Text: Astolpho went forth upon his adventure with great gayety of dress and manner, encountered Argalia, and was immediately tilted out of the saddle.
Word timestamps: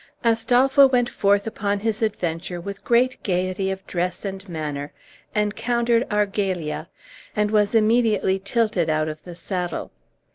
Astolpho 0.23 0.87
went 0.87 1.09
forth 1.09 1.45
upon 1.45 1.81
his 1.81 2.01
adventure 2.01 2.59
with 2.59 2.83
great 2.83 3.21
gayety 3.21 3.69
of 3.69 3.85
dress 3.85 4.25
and 4.25 4.49
manner, 4.49 4.91
encountered 5.35 6.09
Argalia, 6.09 6.87
and 7.35 7.51
was 7.51 7.75
immediately 7.75 8.39
tilted 8.39 8.89
out 8.89 9.07
of 9.09 9.23
the 9.25 9.35
saddle. 9.35 9.91